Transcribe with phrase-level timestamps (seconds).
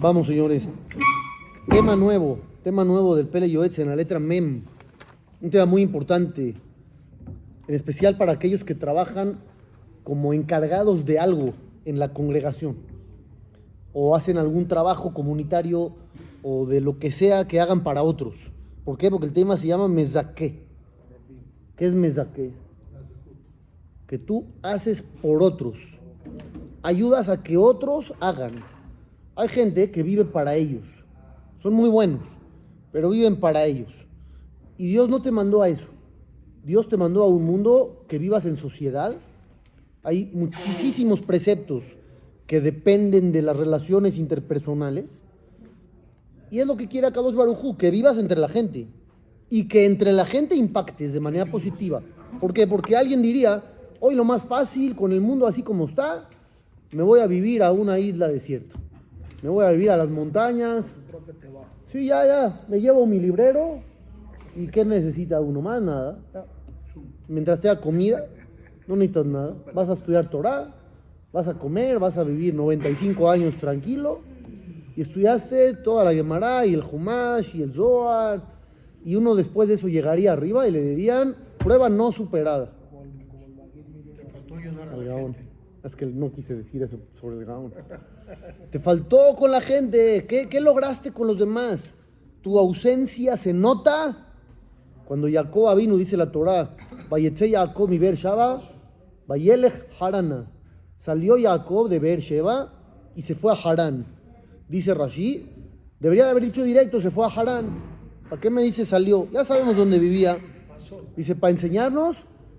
[0.00, 0.66] Vamos, señores.
[1.68, 4.62] Tema nuevo, tema nuevo del Pele Yoetz en la letra Mem.
[5.42, 6.54] Un tema muy importante,
[7.68, 9.40] en especial para aquellos que trabajan
[10.02, 11.52] como encargados de algo
[11.84, 12.76] en la congregación
[13.92, 15.92] o hacen algún trabajo comunitario
[16.42, 18.50] o de lo que sea que hagan para otros.
[18.86, 19.10] ¿Por qué?
[19.10, 20.64] Porque el tema se llama mezaque.
[21.76, 22.54] ¿Qué es mezaque?
[24.06, 26.00] Que tú haces por otros.
[26.82, 28.52] Ayudas a que otros hagan.
[29.40, 30.84] Hay gente que vive para ellos.
[31.62, 32.20] Son muy buenos,
[32.92, 33.90] pero viven para ellos.
[34.76, 35.86] Y Dios no te mandó a eso.
[36.62, 39.16] Dios te mandó a un mundo que vivas en sociedad.
[40.02, 41.84] Hay muchísimos preceptos
[42.46, 45.08] que dependen de las relaciones interpersonales.
[46.50, 48.88] Y es lo que quiere Kadosh Barujú, que vivas entre la gente
[49.48, 52.02] y que entre la gente impactes de manera positiva.
[52.42, 52.66] ¿Por qué?
[52.66, 53.64] Porque alguien diría,
[54.00, 56.28] hoy lo más fácil, con el mundo así como está,
[56.92, 58.78] me voy a vivir a una isla desierta.
[59.42, 60.98] Me voy a vivir a las montañas.
[61.86, 63.80] Sí, ya, ya, me llevo mi librero.
[64.54, 65.80] ¿Y qué necesita uno más?
[65.80, 66.18] Nada.
[67.28, 68.26] Mientras tenga comida,
[68.86, 69.54] no necesitas nada.
[69.72, 70.74] Vas a estudiar Torah,
[71.32, 74.20] vas a comer, vas a vivir 95 años tranquilo.
[74.96, 78.42] Y estudiaste toda la Gemara y el Humash y el Zohar.
[79.04, 82.72] Y uno después de eso llegaría arriba y le dirían prueba no superada.
[84.92, 85.36] Al Gaón.
[85.82, 87.72] Es que no quise decir eso sobre el Gaón.
[88.70, 90.26] Te faltó con la gente.
[90.26, 91.94] ¿Qué, ¿Qué, lograste con los demás?
[92.42, 94.30] Tu ausencia se nota
[95.10, 96.76] cuando Jacob vino, dice la Torah.
[97.08, 98.60] Vayetze Jacob mi Shaba,
[99.26, 100.48] Vayelech Harana.
[100.96, 102.72] Salió Jacob de Beersheba
[103.16, 104.06] y se fue a Harán.
[104.68, 105.50] Dice Rashi,
[105.98, 107.82] debería de haber dicho directo, se fue a Harán.
[108.28, 109.28] ¿Para qué me dice salió?
[109.32, 110.38] Ya sabemos dónde vivía.
[111.16, 112.16] Dice, para enseñarnos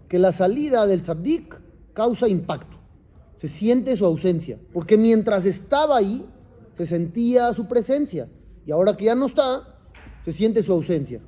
[0.09, 1.57] que la salida del Tzaddik
[1.93, 2.80] causa impacto.
[3.37, 4.59] Se siente su ausencia.
[4.73, 6.25] Porque mientras estaba ahí,
[6.77, 8.27] se sentía su presencia.
[8.65, 9.79] Y ahora que ya no está,
[10.21, 11.19] se siente su ausencia.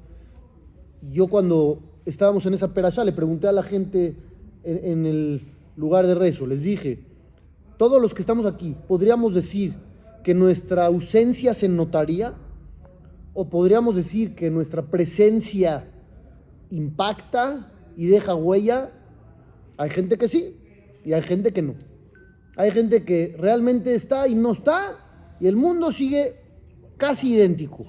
[1.09, 4.16] Yo cuando estábamos en esa perashá le pregunté a la gente
[4.63, 5.41] en, en el
[5.75, 7.03] lugar de rezo, les dije,
[7.78, 9.73] todos los que estamos aquí, ¿podríamos decir
[10.23, 12.33] que nuestra ausencia se notaría?
[13.33, 15.85] ¿O podríamos decir que nuestra presencia
[16.69, 18.91] impacta y deja huella?
[19.78, 20.55] Hay gente que sí
[21.03, 21.75] y hay gente que no.
[22.56, 25.00] Hay gente que realmente está y no está
[25.40, 26.36] y el mundo sigue
[26.97, 27.86] casi idéntico.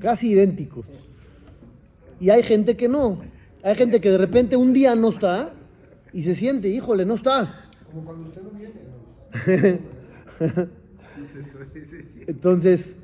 [0.00, 0.90] Casi idénticos.
[2.20, 3.20] Y hay gente que no.
[3.62, 5.52] Hay gente que de repente un día no está
[6.12, 7.68] y se siente, híjole, no está.
[7.90, 9.80] Como cuando usted no viene.
[12.26, 12.96] Entonces,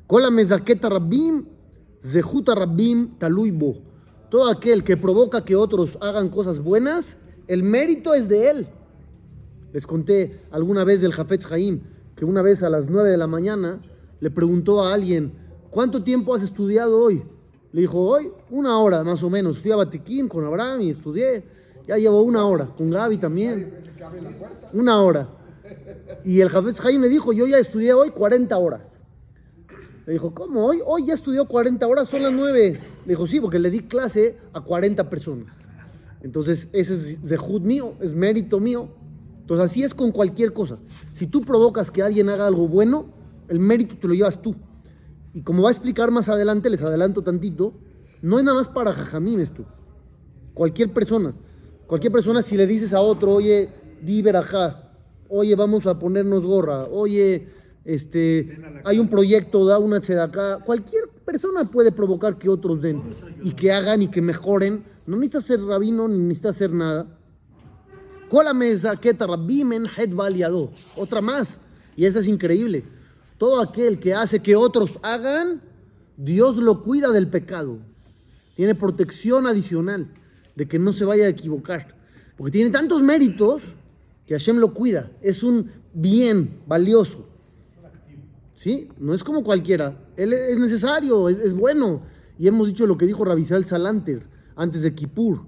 [4.30, 8.68] Todo aquel que provoca que otros hagan cosas buenas, el mérito es de él.
[9.74, 11.82] Les conté alguna vez del Jafetz Haim
[12.16, 13.82] que una vez a las 9 de la mañana
[14.22, 15.34] le preguntó a alguien,
[15.70, 17.24] ¿cuánto tiempo has estudiado hoy?
[17.74, 19.60] Le dijo, hoy una hora más o menos.
[19.60, 21.44] Fui a Batiquín con Abraham y estudié.
[21.86, 22.66] Ya llevo una hora.
[22.76, 23.74] Con Gaby también.
[24.74, 25.28] Una hora.
[26.24, 28.97] Y el Jafetz Jaime le dijo, yo ya estudié hoy 40 horas.
[30.08, 30.66] Le dijo, ¿cómo?
[30.66, 32.80] Hoy, hoy ya estudió 40 horas, son las 9.
[33.06, 35.52] Le dijo, sí, porque le di clase a 40 personas.
[36.22, 38.88] Entonces, ese es zehut mío, es mérito mío.
[39.42, 40.80] Entonces, así es con cualquier cosa.
[41.12, 43.08] Si tú provocas que alguien haga algo bueno,
[43.50, 44.56] el mérito te lo llevas tú.
[45.34, 47.74] Y como va a explicar más adelante, les adelanto tantito,
[48.22, 49.66] no es nada más para jajamim esto.
[50.54, 51.34] Cualquier persona,
[51.86, 53.70] cualquier persona si le dices a otro, oye,
[54.02, 54.90] di verajá,
[55.28, 57.50] oye, vamos a ponernos gorra, oye,
[57.88, 63.02] este, hay un proyecto, da una acá, cualquier persona puede provocar que otros den
[63.42, 64.84] y que hagan y que mejoren.
[65.06, 67.08] No necesitas ser rabino ni necesitas hacer nada.
[68.30, 70.70] Cola mesa, que rabimen, het valiado.
[70.98, 71.62] Otra más.
[71.96, 72.84] Y esa es increíble.
[73.38, 75.62] Todo aquel que hace que otros hagan,
[76.18, 77.78] Dios lo cuida del pecado.
[78.58, 80.10] Tiene protección adicional
[80.58, 81.96] de que no se vaya a equivocar.
[82.36, 83.64] Porque tiene tantos méritos
[84.26, 85.10] que Hashem lo cuida.
[85.22, 87.27] Es un bien valioso.
[88.58, 88.90] ¿Sí?
[88.98, 89.96] No es como cualquiera.
[90.18, 92.02] Él es necesario, es, bueno.
[92.40, 95.46] Y hemos dicho lo que dijo Rabisal Salanter antes de Kippur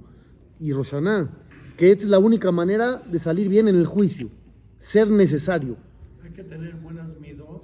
[0.59, 1.27] y Roshaná,
[1.75, 4.29] que esta es la única manera de salir bien en el juicio.
[4.77, 5.75] Ser necesario.
[6.23, 7.63] Hay que tener buenas midot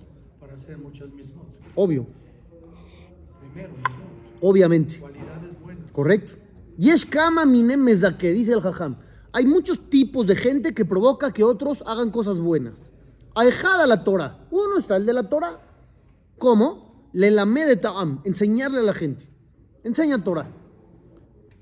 [0.52, 1.46] hacer muchas mismos.
[1.76, 2.08] Obvio.
[3.40, 3.74] Primero,
[4.42, 5.00] Obviamente.
[5.00, 5.92] Cualidades buenas.
[5.92, 6.34] Correcto.
[6.78, 7.86] Y es kama minem
[8.18, 8.96] que dice el jajam.
[9.32, 12.95] Hay muchos tipos de gente que provoca que otros hagan cosas buenas.
[13.36, 14.48] Aejada la Torah.
[14.50, 15.60] Uno está el de la Torah.
[16.38, 17.10] ¿Cómo?
[17.14, 18.22] Le lame de ta'am.
[18.24, 19.30] Enseñarle a la gente.
[19.84, 20.48] Enseña Torah.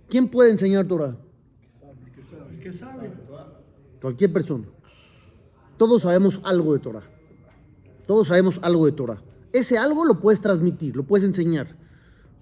[0.08, 1.18] ¿Quién puede enseñar Torah?
[2.52, 3.12] El que sabe.
[4.02, 4.66] Cualquier persona.
[5.78, 7.04] Todos sabemos algo de Torah.
[8.06, 9.22] Todos sabemos algo de Torah.
[9.52, 11.76] Ese algo lo puedes transmitir, lo puedes enseñar.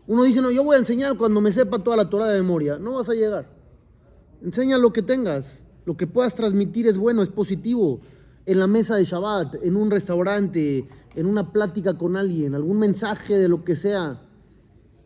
[0.07, 2.77] Uno dice, no, yo voy a enseñar cuando me sepa toda la Torah de memoria.
[2.77, 3.47] No vas a llegar.
[4.41, 5.63] Enseña lo que tengas.
[5.85, 8.01] Lo que puedas transmitir es bueno, es positivo.
[8.45, 13.37] En la mesa de Shabbat, en un restaurante, en una plática con alguien, algún mensaje
[13.37, 14.21] de lo que sea.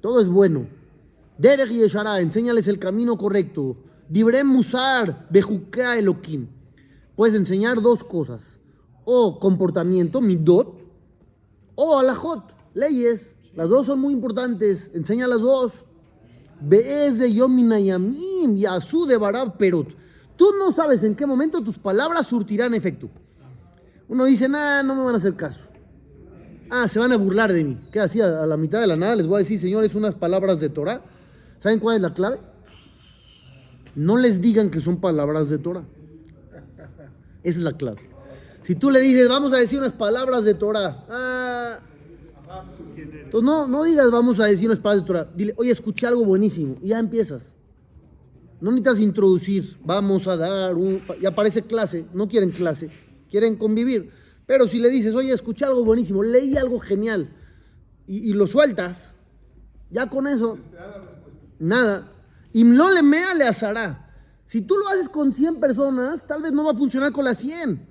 [0.02, 0.68] Todo es bueno.
[1.38, 3.76] Derech y Yeshara, enséñales el camino correcto.
[4.08, 6.48] Dibrem Musar, Bejuka Elohim.
[7.16, 8.60] Puedes enseñar dos cosas.
[9.04, 10.78] O comportamiento, midot,
[11.76, 13.36] o alajot, leyes.
[13.56, 14.90] Las dos son muy importantes.
[14.94, 15.74] Enseña las dos.
[16.62, 19.90] Be'ez de yominayamim, yasu de barab perot.
[20.38, 23.10] Tú no sabes en qué momento tus palabras surtirán efecto.
[24.08, 25.62] Uno dice, nada, no me van a hacer caso.
[26.70, 27.78] Ah, se van a burlar de mí.
[27.92, 28.44] ¿Qué hacía?
[28.44, 31.02] A la mitad de la nada les voy a decir, señores, unas palabras de Torah.
[31.60, 32.40] ¿Saben cuál es la clave?
[33.96, 35.84] No les digan que son palabras de Torah.
[37.44, 38.10] Esa es la clave.
[38.62, 41.06] Si tú le dices, vamos a decir unas palabras de Torah.
[41.08, 41.80] Ah,
[42.96, 45.30] entonces no, no digas, vamos a decir unas palabras de Torah.
[45.36, 46.76] Dile, oye, escuché algo buenísimo.
[46.82, 47.44] Y ya empiezas.
[48.60, 51.00] No necesitas introducir, vamos a dar un...
[51.22, 52.90] Ya parece clase, no quieren clase,
[53.36, 54.12] quieren convivir.
[54.46, 57.30] Pero si le dices, oye, escuché algo buenísimo, leí algo genial,
[58.08, 59.14] y, y lo sueltas,
[59.92, 60.58] ya con eso,
[61.60, 62.14] nada.
[62.54, 64.10] Y no le mea le asará.
[64.46, 67.40] Si tú lo haces con 100 personas, tal vez no va a funcionar con las
[67.40, 67.86] 100,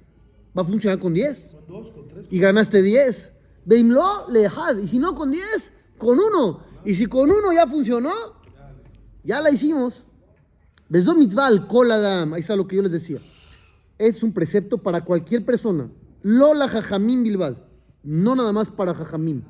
[0.57, 1.51] va a funcionar con 10.
[1.51, 2.27] Con dos, con tres.
[2.31, 3.33] Y ganaste 10.
[3.67, 4.79] Veimlo le dejad.
[4.79, 6.61] Y si no con 10, con uno.
[6.87, 8.15] Y si con uno ya funcionó,
[9.23, 10.07] ya la hicimos.
[10.89, 12.33] Besó mitzvah al kol adam.
[12.33, 13.19] Ahí está lo que yo les decía.
[13.99, 15.91] Es un precepto para cualquier persona.
[16.23, 17.57] Lola jajamim bilbad.
[18.03, 19.43] No nada más para jajamim.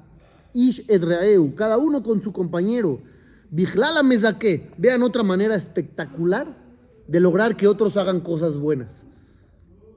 [0.53, 1.55] Ish edreeu.
[1.55, 3.01] Cada uno con su compañero.
[3.51, 4.71] Bijlala mezaque.
[4.77, 6.57] Vean otra manera espectacular
[7.07, 9.05] de lograr que otros hagan cosas buenas.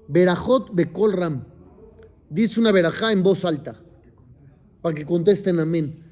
[0.07, 1.43] Berajot bekol ram.
[2.29, 3.79] Dice una verajá en voz alta.
[4.81, 6.03] Para que contesten amén.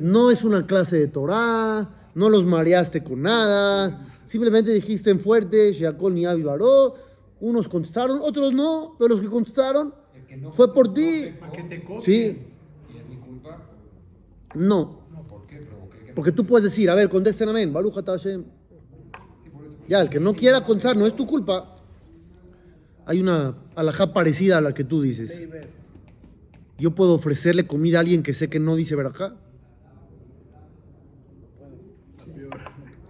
[0.00, 5.72] No es una clase de Torah, no los mareaste con nada, simplemente dijiste en fuerte,
[5.72, 6.94] Sheakol ni Baró,
[7.40, 11.34] unos contestaron, otros no, pero los que contestaron El que no fue por ti.
[12.02, 12.38] Sí,
[12.92, 13.62] y es mi culpa.
[14.54, 15.58] no, No, ¿por qué?
[15.58, 17.72] Provoqué que porque tú puedes decir, a ver, contesten amén.
[19.44, 19.76] Sí, por eso.
[19.86, 21.74] Ya, el que no quiera contestar no es tu culpa.
[23.04, 25.46] Hay una alajá parecida a la que tú dices.
[26.78, 29.36] Yo puedo ofrecerle comida a alguien que sé que no dice verajá.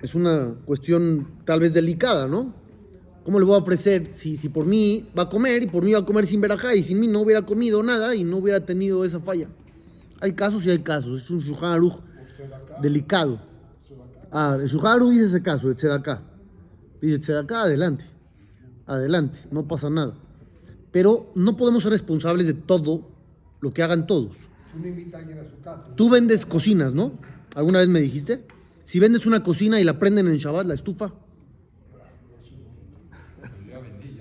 [0.02, 2.65] Es una cuestión tal vez delicada, ¿no?
[3.26, 5.92] ¿Cómo le voy a ofrecer si, si por mí va a comer y por mí
[5.92, 8.64] va a comer sin verajá y sin mí no hubiera comido nada y no hubiera
[8.64, 9.48] tenido esa falla?
[10.20, 11.22] Hay casos y hay casos.
[11.22, 11.96] Es un Shulchan Aruch
[12.80, 13.40] delicado.
[14.30, 16.22] Ah, el Shulchan Aruch dice ese caso, el Tzedaká.
[17.00, 18.04] Dice Tzedaká, adelante.
[18.86, 20.14] Adelante, no pasa nada.
[20.92, 23.10] Pero no podemos ser responsables de todo
[23.60, 24.36] lo que hagan todos.
[25.96, 27.10] Tú vendes cocinas, ¿no?
[27.56, 28.46] ¿Alguna vez me dijiste?
[28.84, 31.12] Si vendes una cocina y la prenden en Shabbat, la estufa.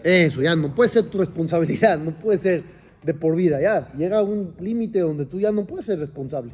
[0.05, 2.63] Eso, ya no puede ser tu responsabilidad, no puede ser
[3.01, 3.59] de por vida.
[3.59, 6.51] Ya llega un límite donde tú ya no puedes ser responsable.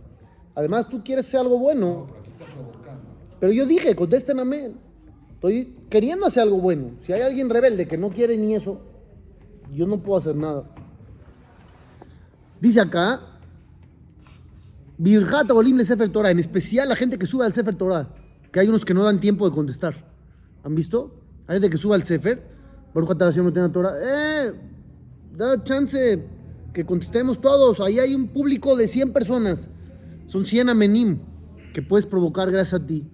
[0.56, 2.08] Además, tú quieres ser algo bueno.
[3.42, 4.78] Pero yo dije, contesten amén.
[5.34, 6.92] Estoy queriendo hacer algo bueno.
[7.02, 8.80] Si hay alguien rebelde que no quiere ni eso,
[9.74, 10.64] yo no puedo hacer nada.
[12.62, 13.20] Dice acá,
[14.98, 18.08] Birjat Olim le Sefer Torah, en especial la gente que sube al Sefer Torah,
[18.50, 19.94] que hay unos que no dan tiempo de contestar.
[20.64, 21.20] ¿Han visto?
[21.48, 22.51] Hay gente que sube al Sefer,
[22.94, 24.54] Baruch no tiene Torah, eh,
[25.36, 26.24] da chance
[26.74, 27.80] que contestemos todos.
[27.80, 29.70] Ahí hay un público de 100 personas.
[30.28, 31.20] Son 100 amenim
[31.74, 33.10] que puedes provocar gracias a ti.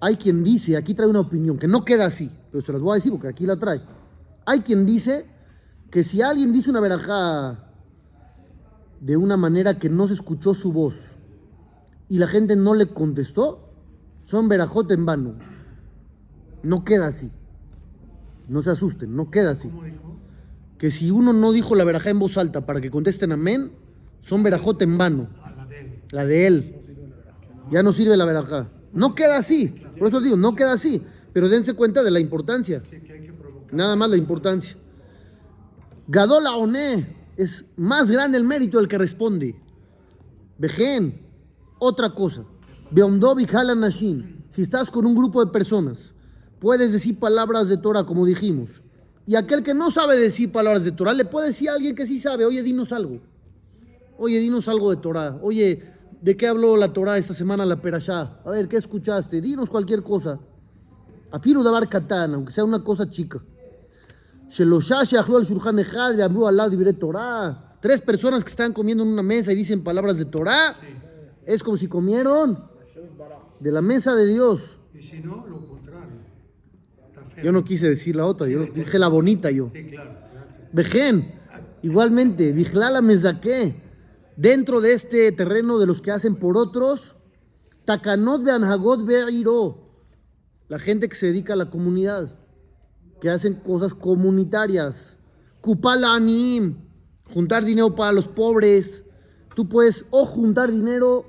[0.00, 2.92] Hay quien dice, aquí trae una opinión, que no queda así, pero se las voy
[2.92, 3.80] a decir porque aquí la trae.
[4.44, 5.26] Hay quien dice
[5.90, 7.68] que si alguien dice una verajá
[9.00, 10.94] de una manera que no se escuchó su voz
[12.08, 13.70] y la gente no le contestó,
[14.24, 15.51] son verajot en vano.
[16.62, 17.30] No queda así.
[18.48, 19.68] No se asusten, no queda así.
[19.68, 20.16] ¿Cómo dijo?
[20.78, 23.72] Que si uno no dijo la verajá en voz alta para que contesten amén,
[24.22, 25.28] son verajot en vano.
[25.42, 26.02] A la de él.
[26.10, 26.76] La de él.
[27.70, 28.68] Ya no sirve la verajá.
[28.92, 29.68] No queda así.
[29.98, 31.02] Por eso digo, no queda así.
[31.32, 32.82] Pero dense cuenta de la importancia.
[33.70, 34.76] Nada más la importancia.
[36.08, 39.56] Gadola Oné es más grande el mérito del que responde.
[40.58, 41.22] Vejen,
[41.78, 42.44] otra cosa.
[42.90, 44.42] Beomdobi Nashim.
[44.50, 46.12] Si estás con un grupo de personas,
[46.62, 48.80] puedes decir palabras de Torah, como dijimos.
[49.26, 52.06] Y aquel que no sabe decir palabras de Torah, le puede decir a alguien que
[52.06, 53.20] sí sabe, oye, dinos algo.
[54.16, 55.38] Oye, dinos algo de Torah.
[55.42, 55.92] Oye,
[56.22, 58.38] ¿De qué habló la Torah esta semana, la Perashá?
[58.44, 59.40] A ver, ¿qué escuchaste?
[59.40, 60.38] Dinos cualquier cosa.
[61.32, 63.42] Afiru davar katan, aunque sea una cosa chica.
[64.48, 67.76] She'achlu al ve'amru divrei Torah.
[67.80, 70.76] Tres personas que están comiendo en una mesa y dicen palabras de Torah.
[71.44, 72.56] Es como si comieron
[73.58, 74.78] de la mesa de Dios.
[74.94, 75.71] Y si no, lo.
[77.42, 79.70] Yo no quise decir la otra, yo dije la bonita yo.
[79.72, 80.60] Sí, claro, gracias.
[80.72, 81.32] Vejen,
[81.82, 83.74] igualmente, Vijlala Mezaque,
[84.36, 87.14] dentro de este terreno de los que hacen por otros,
[87.84, 89.78] Takanot Beanhagot Be'iro,
[90.68, 92.38] la gente que se dedica a la comunidad,
[93.20, 95.16] que hacen cosas comunitarias,
[95.60, 96.76] Kupala Anim,
[97.32, 99.04] juntar dinero para los pobres,
[99.54, 101.24] tú puedes o juntar dinero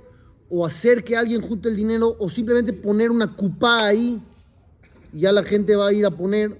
[0.50, 4.22] o hacer que alguien junte el dinero o simplemente poner una cupa ahí
[5.14, 6.58] y ya la gente va a ir a poner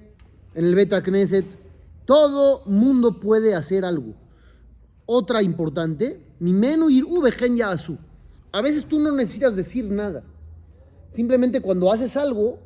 [0.54, 1.46] en el Beta Knesset.
[2.06, 4.14] Todo mundo puede hacer algo.
[5.06, 7.98] Otra importante, mi menú ir uvejen yasu.
[8.52, 10.24] A veces tú no necesitas decir nada.
[11.10, 12.60] Simplemente cuando haces algo,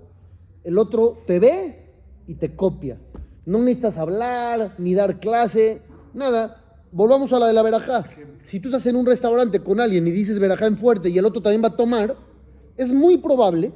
[0.64, 1.92] el otro te ve
[2.28, 3.00] y te copia.
[3.46, 5.82] No necesitas hablar ni dar clase,
[6.14, 6.64] nada.
[6.92, 8.10] Volvamos a la de la verajá.
[8.44, 11.26] Si tú estás en un restaurante con alguien y dices verajá en fuerte y el
[11.26, 12.16] otro también va a tomar,
[12.76, 13.72] es muy probable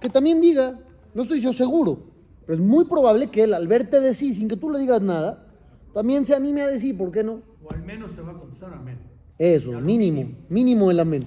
[0.00, 0.78] que también diga,
[1.14, 2.06] no estoy yo seguro,
[2.46, 5.46] pero es muy probable que él al verte decir sin que tú le digas nada,
[5.92, 7.42] también se anime a decir, ¿por qué no?
[7.62, 8.98] O al menos te va a contestar amén.
[9.38, 11.26] Eso, mínimo, mínimo el amén.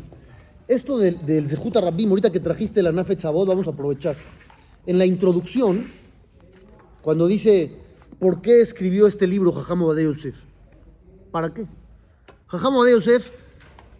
[0.67, 4.15] Esto del, del Zehuta Rabbim, ahorita que trajiste la Nafet Sabot, vamos a aprovechar.
[4.87, 5.85] En la introducción,
[7.01, 7.77] cuando dice,
[8.19, 10.35] ¿por qué escribió este libro Jajam Obadé Yosef?
[11.31, 11.67] ¿Para qué?
[12.47, 13.31] Jajam Obadé Yosef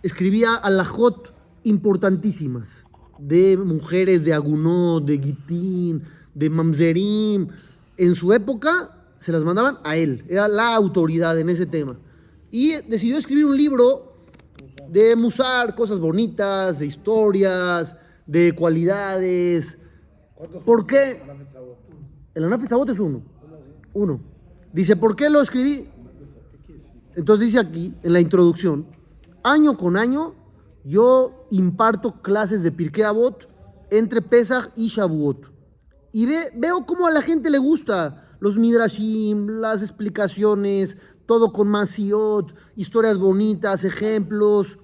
[0.02, 2.86] escribía alajot importantísimas
[3.20, 6.04] de mujeres de Agunot, de Gitín,
[6.34, 7.48] de Mamzerim.
[7.98, 11.98] En su época se las mandaban a él, era la autoridad en ese tema.
[12.52, 14.14] Y decidió escribir un libro
[14.90, 17.96] de musar, cosas bonitas, de historias,
[18.26, 19.78] de cualidades.
[20.66, 21.22] ¿Por qué?
[22.34, 23.24] El Anafet Sabot es uno.
[23.94, 24.20] Uno.
[24.74, 25.88] Dice, ¿por qué lo escribí?
[27.16, 28.86] Entonces dice aquí, en la introducción,
[29.42, 30.34] año con año
[30.86, 33.50] yo imparto clases de Pirkei Avot
[33.90, 35.52] entre Pesach y Shavuot.
[36.14, 41.68] Y ve- veo cómo a la gente le gusta los midrashim, las explicaciones, todo con
[41.68, 44.78] masiot, historias bonitas, ejemplos.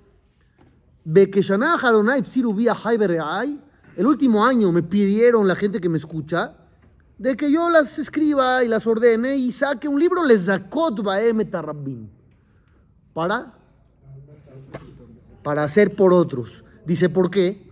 [3.98, 6.58] El último año me pidieron la gente que me escucha
[7.18, 11.40] de que yo las escriba y las ordene y saque un libro, les zakot baem.
[13.14, 13.54] Para
[15.44, 16.64] para hacer por otros.
[16.86, 17.70] Dice, ¿por qué?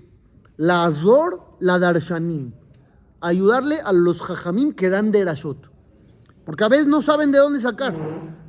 [0.57, 2.53] La Azor, la Darshanim.
[3.21, 5.69] Ayudarle a los jajamim que dan derashot.
[6.45, 7.95] Porque a veces no saben de dónde sacar.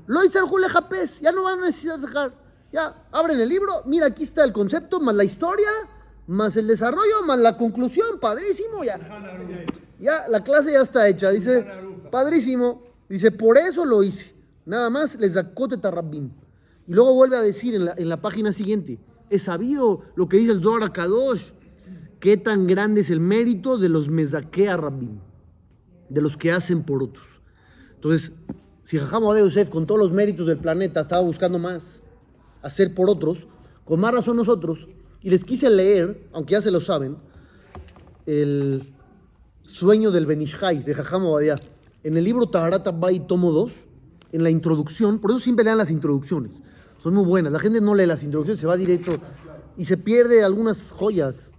[0.06, 2.34] Lo hice el Jule Japés, ya no van a necesitar sacar.
[2.72, 5.68] Ya, abren el libro, mira, aquí está el concepto, más la historia,
[6.26, 8.98] más el desarrollo, más la conclusión, padrísimo, ya.
[9.98, 11.66] Ya, la clase ya está hecha, dice,
[12.10, 12.82] padrísimo.
[13.08, 14.34] Dice, por eso lo hice.
[14.64, 16.30] Nada más les da cote tarrabim.
[16.86, 19.00] Y luego vuelve a decir en la, en la página siguiente,
[19.30, 21.52] he sabido lo que dice el Zohar Kadosh,
[22.18, 25.20] qué tan grande es el mérito de los mezakea rabbim,
[26.08, 27.26] de los que hacen por otros.
[27.94, 28.32] Entonces,
[28.82, 32.02] si Jajam de Yosef, con todos los méritos del planeta, estaba buscando más
[32.60, 33.46] hacer por otros,
[33.84, 34.88] con más razón nosotros,
[35.22, 37.16] y les quise leer, aunque ya se lo saben,
[38.26, 38.92] el
[39.64, 41.56] sueño del Benishai de Jajam Obadiah.
[42.02, 43.72] En el libro Taharat Bay, tomo 2,
[44.32, 46.62] en la introducción, por eso siempre lean las introducciones,
[47.00, 47.52] son muy buenas.
[47.52, 49.16] La gente no lee las introducciones, se va directo
[49.76, 51.50] y se pierde algunas joyas.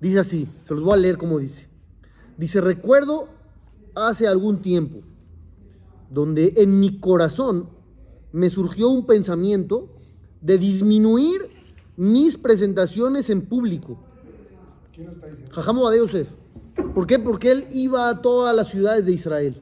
[0.00, 1.68] Dice así, se los voy a leer como dice.
[2.38, 3.28] Dice, recuerdo
[3.94, 5.00] hace algún tiempo,
[6.08, 7.68] donde en mi corazón
[8.32, 9.88] me surgió un pensamiento
[10.40, 11.40] de disminuir
[11.96, 13.98] mis presentaciones en público.
[14.94, 15.52] ¿Quién lo está diciendo?
[15.52, 16.28] Jajam Obadiah Yosef.
[16.94, 17.18] ¿Por qué?
[17.18, 19.60] Porque él iba a todas las ciudades de Israel.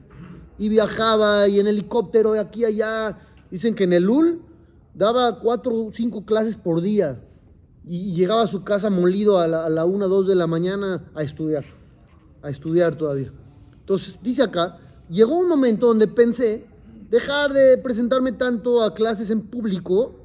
[0.59, 3.17] Y viajaba y en helicóptero, y aquí allá.
[3.49, 4.48] Dicen que en el UL
[4.99, 7.23] daba cuatro o cinco clases por día
[7.85, 10.45] y llegaba a su casa molido a la, a la una o dos de la
[10.45, 11.63] mañana a estudiar,
[12.41, 13.31] a estudiar todavía.
[13.79, 14.77] Entonces, dice acá,
[15.09, 16.65] llegó un momento donde pensé
[17.09, 20.15] dejar de presentarme tanto a clases en público.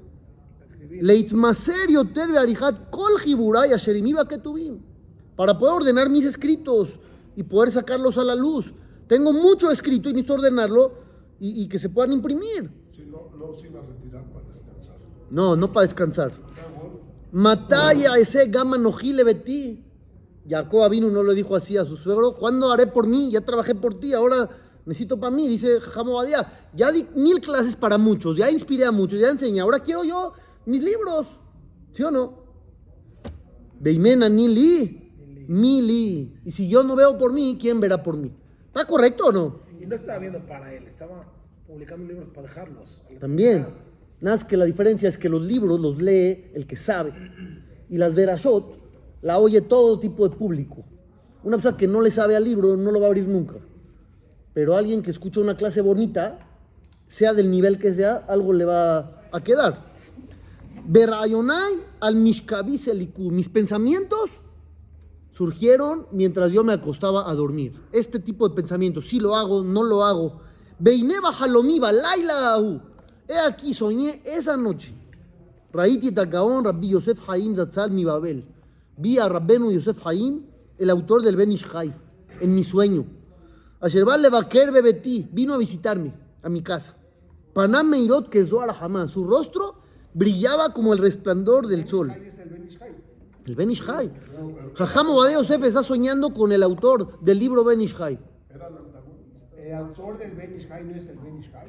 [0.90, 4.80] Leitzmaserio Terbarihat Kol Hiburaya Sherimiba Ketubim.
[5.36, 6.98] Para poder ordenar mis escritos
[7.36, 8.74] y poder sacarlos a la luz.
[9.06, 10.94] Tengo mucho escrito y necesito ordenarlo
[11.38, 12.70] y, y que se puedan imprimir.
[12.90, 14.44] Si no, no se iba a retirar para
[15.34, 16.30] no, no para descansar.
[17.32, 19.84] Mataya ese gama nojile betí.
[20.48, 22.36] Jacob vino no le dijo así a su suegro.
[22.36, 23.32] ¿Cuándo haré por mí?
[23.32, 24.48] Ya trabajé por ti, ahora
[24.86, 25.48] necesito para mí.
[25.48, 29.58] Dice Jamobadía, ya di mil clases para muchos, ya inspiré a muchos, ya enseñé.
[29.58, 30.34] Ahora quiero yo
[30.66, 31.26] mis libros.
[31.90, 32.44] ¿Sí o no?
[33.80, 36.40] Veimena ni li, mi li.
[36.44, 38.32] Y si yo no veo por mí, ¿quién verá por mí?
[38.66, 39.60] ¿Está correcto o no?
[39.80, 41.24] Y no estaba viendo para él, estaba
[41.66, 43.02] publicando libros para dejarlos.
[43.18, 43.93] También.
[44.24, 47.12] Nada que la diferencia es que los libros los lee el que sabe.
[47.90, 48.74] Y las de Rashot
[49.20, 50.82] la oye todo tipo de público.
[51.42, 53.56] Una persona que no le sabe al libro no lo va a abrir nunca.
[54.54, 56.38] Pero alguien que escucha una clase bonita,
[57.06, 59.92] sea del nivel que sea, algo le va a quedar.
[60.86, 63.30] Berayonai al Mishkabi Selikud.
[63.30, 64.30] Mis pensamientos
[65.32, 67.74] surgieron mientras yo me acostaba a dormir.
[67.92, 70.40] Este tipo de pensamientos, si lo hago, no lo hago.
[70.78, 72.93] Beineba Halomiba, Laila.
[73.28, 74.94] He aquí, soñé esa noche.
[75.72, 78.44] Raiti Takaon, Rabbi Yosef Haim Zatzal, mi Babel.
[78.96, 80.42] Vi a Rabbenu Yosef Haim,
[80.78, 81.92] el autor del Ben Ishai,
[82.40, 83.04] en mi sueño.
[83.80, 86.96] Asherbal Levaker Bebeti vino a visitarme a mi casa.
[87.52, 89.08] Panam Meirot que Zohar Hamán.
[89.08, 89.76] Su rostro
[90.12, 92.10] brillaba como el resplandor del sol.
[93.46, 94.10] El Ben Ishai.
[94.74, 98.18] Jajam Obadea Yosef está soñando con el autor del libro Ben Ishai.
[98.48, 98.83] Era antagonista.
[99.64, 101.68] El autor del Ben Ishai no es el Ben Ishai.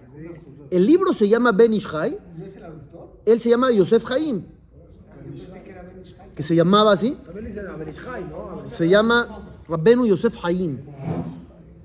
[0.69, 2.17] El libro se llama Ben Ishai.
[2.37, 3.21] ¿No es el autor?
[3.25, 4.43] Él se llama Yosef Haim,
[5.23, 5.63] pensé
[6.35, 7.17] que se llamaba así.
[8.67, 10.79] Se llama Rabbenu Yosef Haim.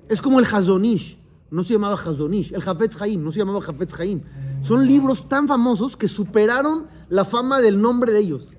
[0.08, 1.16] Es como el Hazonish.
[1.48, 2.52] No se llamaba Hazonish.
[2.52, 3.22] El Hafetz Haim.
[3.22, 4.22] No se llamaba Hafetz Haim.
[4.62, 8.52] Son libros tan famosos que superaron la fama del nombre de ellos.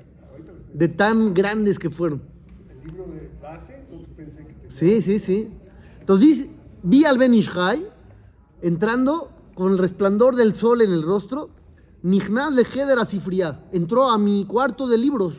[0.73, 2.21] De tan grandes que fueron.
[2.69, 4.69] El libro de base, no pensé que tenía.
[4.69, 5.49] Sí, sí, sí.
[5.99, 6.49] Entonces dice,
[6.83, 7.87] vi al Ben Ishai
[8.61, 11.49] entrando con el resplandor del sol en el rostro.
[12.03, 13.63] Nihnaz le Heder Asifriá.
[13.71, 15.35] Entró a mi cuarto de libros.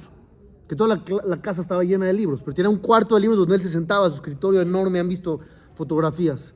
[0.68, 2.40] Que toda la, la casa estaba llena de libros.
[2.42, 5.00] Pero tenía un cuarto de libros donde él se sentaba, su escritorio enorme.
[5.00, 5.40] Han visto
[5.74, 6.54] fotografías.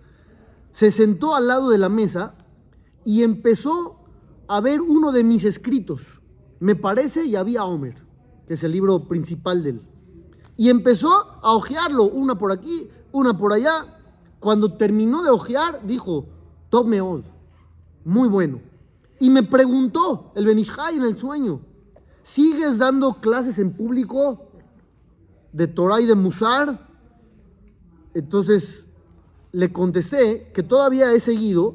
[0.71, 2.35] Se sentó al lado de la mesa
[3.05, 3.97] y empezó
[4.49, 6.03] a ver uno de mis escritos.
[6.61, 7.97] Me parece y había Homer,
[8.47, 9.83] que es el libro principal de él.
[10.57, 11.13] Y empezó
[11.43, 13.96] a hojearlo, una por aquí, una por allá.
[14.47, 16.25] Cuando terminó de hojear, dijo,
[16.71, 17.25] tome hoy,
[18.05, 18.61] muy bueno.
[19.19, 21.63] Y me preguntó el Benishai en el sueño,
[22.23, 24.47] ¿sigues dando clases en público
[25.51, 26.89] de Torah y de Musar?
[28.15, 28.87] Entonces
[29.51, 31.75] le contesté que todavía he seguido,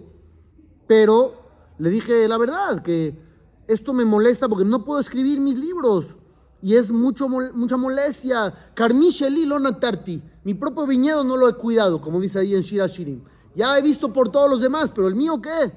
[0.87, 1.41] pero
[1.77, 3.21] le dije la verdad, que
[3.67, 6.05] esto me molesta porque no puedo escribir mis libros
[6.61, 8.53] y es mucho, mucha molestia.
[8.75, 13.22] Carmisheli Lonatarti, mi propio viñedo no lo he cuidado, como dice ahí en Shira Shirim.
[13.54, 15.72] Ya he visto por todos los demás, pero el mío qué?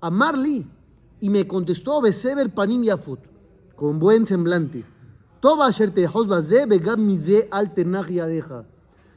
[0.00, 0.66] A Marley
[1.20, 3.20] y me contestó Beseber Panim Yafut,
[3.76, 4.84] con buen semblante.
[5.40, 8.64] Toba asher tehos bazeh vegam mizeh al tenach yadeja.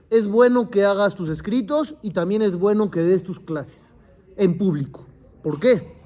[0.09, 3.93] Es bueno que hagas tus escritos y también es bueno que des tus clases
[4.35, 5.05] en público.
[5.41, 5.97] ¿Por qué?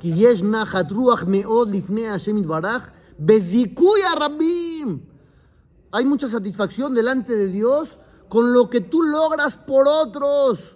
[0.00, 4.98] כי יש נחת רוח מאוד לפני השם יתברך, בזיכוי הרבים.
[5.93, 10.75] Hay mucha satisfacción delante de Dios con lo que tú logras por otros.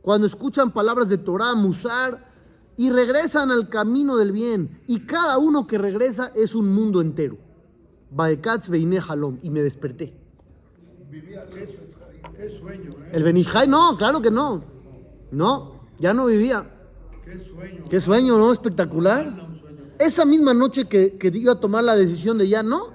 [0.00, 2.32] Cuando escuchan palabras de Torah, Musar,
[2.78, 4.80] y regresan al camino del bien.
[4.86, 7.36] Y cada uno que regresa es un mundo entero.
[8.10, 9.38] Baekatz Beine Halom.
[9.42, 10.16] Y me desperté.
[11.10, 11.44] Vivía.
[11.50, 13.10] Qué sueño, ¿eh?
[13.12, 14.62] El Benishai, no, claro que no.
[15.30, 16.70] No, ya no vivía.
[17.22, 17.84] Qué sueño.
[17.90, 18.50] Qué sueño, ¿no?
[18.50, 19.46] Espectacular.
[19.98, 22.93] Esa misma noche que, que iba a tomar la decisión de ya no,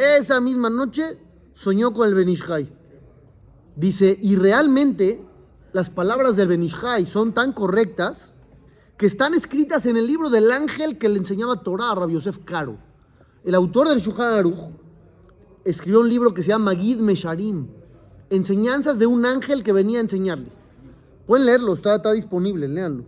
[0.00, 1.18] esa misma noche
[1.54, 2.72] soñó con el Benishai.
[3.76, 5.24] Dice, y realmente
[5.72, 8.32] las palabras del Benishai son tan correctas
[9.00, 12.38] que están escritas en el libro del ángel que le enseñaba Torah a Rabbi Yosef
[12.44, 12.76] Caro.
[13.44, 14.76] El autor del Shulchan
[15.64, 17.68] escribió un libro que se llama Gid Mesharim,
[18.28, 20.52] enseñanzas de un ángel que venía a enseñarle.
[21.26, 23.04] Pueden leerlo, está, está disponible, léanlo.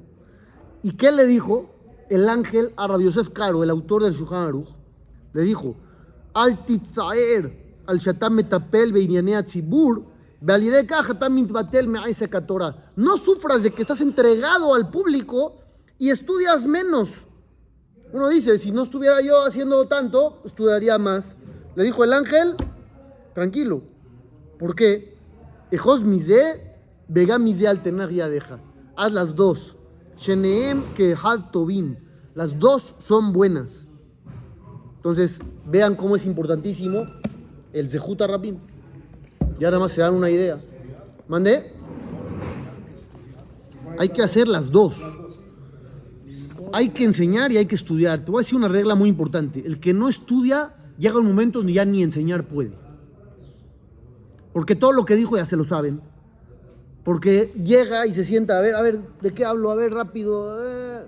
[0.83, 1.70] ¿Y qué le dijo
[2.09, 4.68] el ángel a Rabbi Yosef Caro, el autor del Shulchan Aruch?
[5.35, 5.76] Le dijo,
[6.35, 10.12] al titzaer, al shatam metapel beinyanea tzibur,
[12.97, 15.61] no sufras de que estás entregado al público
[15.99, 17.11] y estudias menos.
[18.12, 21.37] Uno dice, si no estuviera yo haciendo tanto, estudiaría más.
[21.77, 22.57] Le dijo el ángel,
[23.35, 23.83] tranquilo.
[24.59, 25.16] ¿Por qué?
[25.71, 26.77] Ejos misé,
[27.09, 28.59] vega misé alternar y deja.
[28.97, 29.77] Haz las dos.
[30.16, 31.16] Sheneem que
[31.53, 31.97] tobim.
[32.35, 33.87] Las dos son buenas.
[35.03, 37.07] Entonces, vean cómo es importantísimo
[37.73, 38.57] el Zehuta Rabim.
[39.59, 40.59] Ya nada más se dan una idea.
[41.27, 41.73] ¿Mandé?
[43.99, 44.95] Hay que hacer las dos.
[46.73, 48.25] Hay que enseñar y hay que estudiar.
[48.25, 49.65] Te voy a decir una regla muy importante.
[49.67, 52.73] El que no estudia llega un momento donde ya ni enseñar puede.
[54.53, 56.01] Porque todo lo que dijo ya se lo saben.
[57.03, 59.73] Porque llega y se sienta, a ver, a ver, ¿de qué hablo?
[59.73, 60.65] A ver, rápido.
[60.65, 61.07] eh.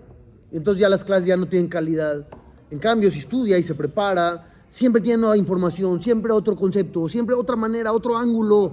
[0.51, 2.27] Entonces ya las clases ya no tienen calidad.
[2.75, 7.33] En cambio, si estudia y se prepara, siempre tiene nueva información, siempre otro concepto, siempre
[7.37, 8.73] otra manera, otro ángulo.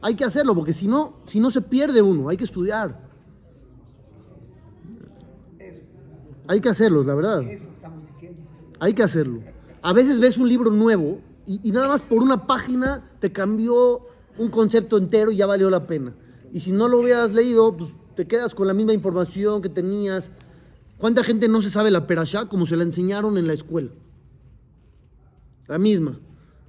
[0.00, 2.96] Hay que hacerlo, porque si no, si no se pierde uno, hay que estudiar.
[6.46, 7.42] Hay que hacerlo, la verdad.
[8.78, 9.40] Hay que hacerlo.
[9.82, 13.98] A veces ves un libro nuevo y, y nada más por una página te cambió
[14.38, 16.14] un concepto entero y ya valió la pena.
[16.52, 20.30] Y si no lo hubieras leído, pues te quedas con la misma información que tenías.
[20.98, 23.90] ¿Cuánta gente no se sabe la perashá como se la enseñaron en la escuela?
[25.66, 26.18] La misma.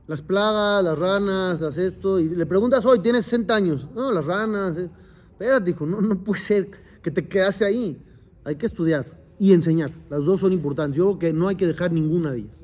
[0.08, 2.20] Las plagas, las ranas, las esto.
[2.20, 3.88] Y le preguntas hoy, tienes 60 años.
[3.94, 4.78] No, las ranas.
[4.78, 4.90] eh.
[5.32, 6.70] Espérate, hijo, no, no puede ser
[7.02, 8.02] que te quedaste ahí.
[8.44, 9.06] Hay que estudiar
[9.40, 9.92] y enseñar.
[10.10, 10.98] Las dos son importantes.
[10.98, 12.64] Yo creo que no hay que dejar ninguna de ellas.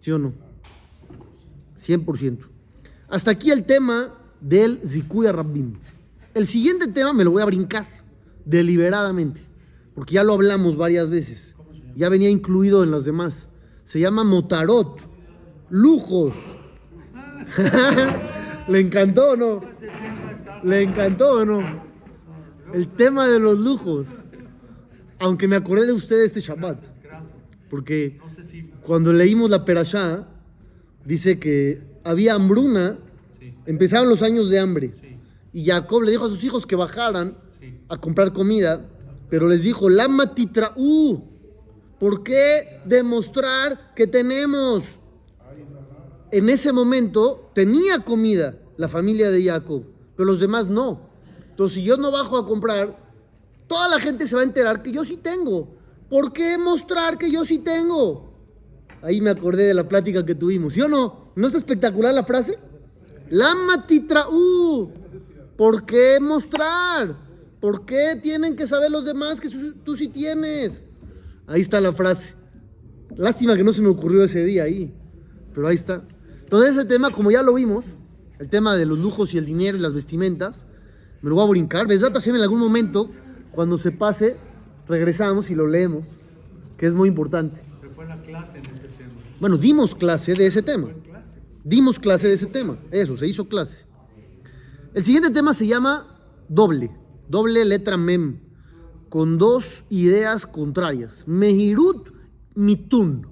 [0.00, 0.32] ¿Sí o no?
[1.78, 2.38] 100%.
[3.08, 5.74] Hasta aquí el tema del Zikuya Rabbim.
[6.34, 7.86] El siguiente tema me lo voy a brincar
[8.44, 9.42] deliberadamente,
[10.00, 11.54] porque ya lo hablamos varias veces.
[11.94, 13.48] Ya venía incluido en los demás.
[13.84, 14.98] Se llama Motarot,
[15.68, 16.32] lujos.
[18.68, 19.60] ¿Le encantó o no?
[20.62, 21.82] ¿Le encantó o no?
[22.72, 24.08] El tema de los lujos.
[25.18, 26.78] Aunque me acordé de usted este Shabbat,
[27.68, 28.18] porque
[28.80, 30.26] cuando leímos la Perashá,
[31.04, 32.96] dice que había hambruna,
[33.66, 34.94] empezaron los años de hambre,
[35.52, 37.36] y Jacob le dijo a sus hijos que bajaran
[37.90, 38.88] a comprar comida,
[39.30, 41.22] pero les dijo, Lama titraú,
[41.98, 44.82] ¿por qué demostrar que tenemos?
[46.32, 49.84] En ese momento tenía comida la familia de Jacob,
[50.16, 51.08] pero los demás no.
[51.48, 52.98] Entonces, si yo no bajo a comprar,
[53.66, 55.68] toda la gente se va a enterar que yo sí tengo.
[56.08, 58.34] ¿Por qué mostrar que yo sí tengo?
[59.02, 61.30] Ahí me acordé de la plática que tuvimos, ¿sí o no?
[61.36, 62.58] ¿No está espectacular la frase?
[63.30, 64.92] Lama titraú.
[65.56, 67.29] ¿Por qué mostrar?
[67.60, 69.50] ¿Por qué tienen que saber los demás que
[69.84, 70.82] tú sí tienes?
[71.46, 72.34] Ahí está la frase.
[73.16, 74.94] Lástima que no se me ocurrió ese día ahí,
[75.54, 76.02] pero ahí está.
[76.42, 77.84] Entonces ese tema, como ya lo vimos,
[78.38, 80.64] el tema de los lujos y el dinero y las vestimentas,
[81.20, 81.86] me lo voy a brincar.
[81.86, 83.10] Besdat Hashem en algún momento,
[83.52, 84.36] cuando se pase,
[84.88, 86.06] regresamos y lo leemos,
[86.78, 87.60] que es muy importante.
[87.82, 89.12] Se fue la clase en ese tema.
[89.38, 90.88] Bueno, dimos clase de ese tema.
[91.04, 91.34] Clase.
[91.62, 92.76] Dimos clase de ese tema.
[92.90, 93.84] Eso, se hizo clase.
[94.94, 96.18] El siguiente tema se llama
[96.48, 96.90] doble.
[97.30, 98.40] Doble letra mem.
[99.08, 101.28] Con dos ideas contrarias.
[101.28, 102.10] Mehirut
[102.56, 103.28] mitun.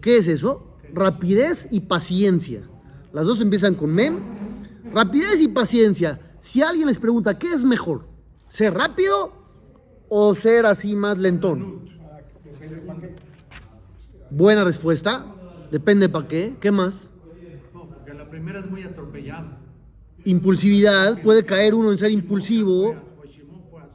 [0.00, 0.78] ¿Qué es eso?
[0.94, 2.66] Rapidez y paciencia.
[3.12, 4.18] Las dos empiezan con mem.
[4.90, 6.18] Rapidez y paciencia.
[6.40, 8.08] Si alguien les pregunta, ¿qué es mejor?
[8.48, 9.32] ¿Ser rápido
[10.08, 11.90] o ser así más lentón?
[14.30, 15.26] Buena respuesta.
[15.70, 16.56] Depende para qué.
[16.58, 17.12] ¿Qué más?
[17.74, 19.60] No, porque la primera es muy atropellada.
[20.24, 21.20] Impulsividad.
[21.22, 22.94] Puede caer uno en ser impulsivo.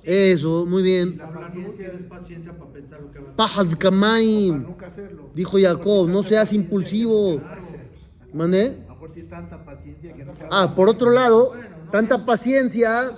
[0.04, 1.18] Eso, muy bien.
[1.18, 3.38] La paciencia tienes paciencia para pensar lo que vas a hacer.
[3.38, 4.64] Pajas Kamaim.
[4.64, 5.30] Nunca hacerlo.
[5.36, 7.42] Dijo Jacob, no seas impulsivo.
[8.34, 8.68] ¿Mandé?
[8.68, 11.54] A lo mejor tienes tanta paciencia que no Ah, por otro lado,
[11.92, 13.12] tanta paciencia,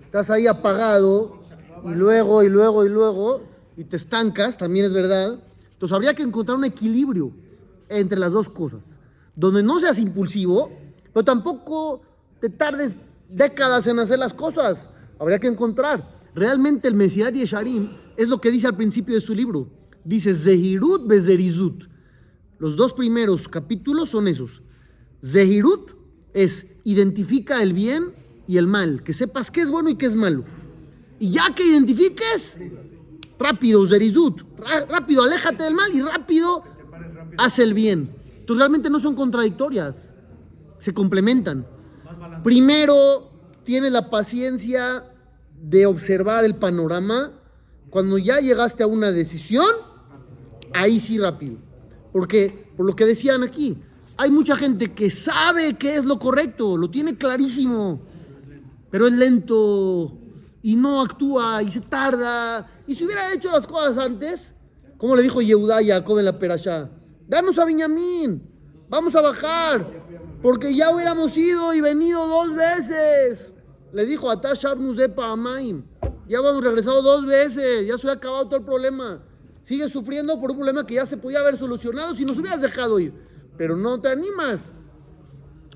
[0.00, 1.40] estás ahí apagado,
[1.84, 3.42] y luego, y luego, y luego,
[3.76, 5.38] y te estancas, también es verdad.
[5.72, 7.32] Entonces habría que encontrar un equilibrio
[7.88, 8.80] entre las dos cosas,
[9.34, 10.70] donde no seas impulsivo,
[11.12, 12.02] pero tampoco
[12.40, 12.96] te tardes
[13.28, 14.88] décadas en hacer las cosas.
[15.18, 16.08] Habría que encontrar.
[16.34, 19.68] Realmente el Mesirat Yesharim es lo que dice al principio de su libro.
[20.04, 21.84] Dice Zehirut Bezerizut.
[22.58, 24.62] Los dos primeros capítulos son esos.
[25.24, 25.92] Zehirut
[26.34, 28.12] es identifica el bien
[28.46, 30.44] y el mal, que sepas qué es bueno y qué es malo.
[31.18, 32.56] Y ya que identifiques,
[33.38, 34.42] rápido, Zerizut,
[34.88, 36.62] rápido, aléjate del mal y rápido,
[37.36, 38.10] haz el bien.
[38.40, 40.10] Entonces realmente no son contradictorias,
[40.78, 41.66] se complementan.
[42.42, 43.30] Primero,
[43.64, 45.04] tienes la paciencia
[45.60, 47.32] de observar el panorama.
[47.90, 49.66] Cuando ya llegaste a una decisión,
[50.74, 51.56] ahí sí rápido.
[52.12, 53.82] Porque, por lo que decían aquí,
[54.16, 58.00] hay mucha gente que sabe qué es lo correcto, lo tiene clarísimo,
[58.90, 60.18] pero es lento
[60.60, 62.68] y no actúa y se tarda.
[62.86, 64.54] Y si hubiera hecho las cosas antes,
[64.96, 66.90] como le dijo Yehudá a Jacob en la Perashá,
[67.28, 68.42] danos a Benjamín,
[68.88, 69.86] vamos a bajar,
[70.42, 73.54] porque ya hubiéramos ido y venido dos veces.
[73.92, 75.82] Le dijo a Tashabnus de Pamaim,
[76.28, 79.22] ya hemos regresado dos veces, ya se hubiera acabado todo el problema.
[79.62, 83.00] Sigues sufriendo por un problema que ya se podía haber solucionado si nos hubieras dejado
[83.00, 83.12] ir,
[83.56, 84.60] pero no te animas.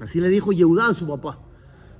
[0.01, 1.39] Así le dijo Yehudá a su papá.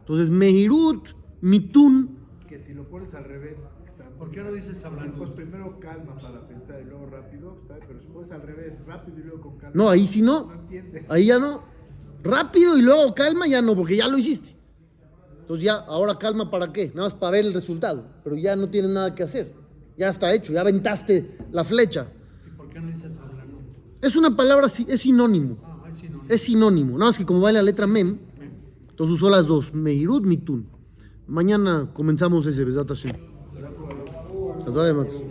[0.01, 1.09] Entonces, Mehirut,
[1.41, 5.17] Mitun, Que si lo pones al revés, está ¿Por qué no dices Sí, hablando?
[5.17, 9.19] pues primero calma para pensar y luego rápido, está pero si pones al revés, rápido
[9.19, 9.73] y luego con calma.
[9.75, 10.47] no, ahí sí no.
[10.47, 11.11] No entiendes.
[11.11, 11.63] Ahí ya no.
[12.23, 14.57] Rápido y luego calma, ya no, porque ya lo hiciste.
[15.41, 16.89] Entonces ya, ahora calma para qué?
[16.95, 18.05] Nada más para ver el resultado.
[18.23, 19.53] Pero ya no tienes nada que hacer.
[19.99, 22.07] Ya está hecho, ya aventaste la flecha.
[22.47, 23.19] ¿Y por qué no dices?
[24.01, 25.59] Es una palabra, es sinónimo.
[25.65, 26.25] Ah, es sinónimo.
[26.29, 26.93] Es sinónimo.
[26.99, 28.19] Nada más que como vale la letra mem,
[28.91, 29.73] entonces usó las dos.
[29.73, 30.67] Meirut, mitun.
[31.27, 33.17] Mañana comenzamos ese, Besat Hashem.
[34.67, 35.23] Hazá de Max.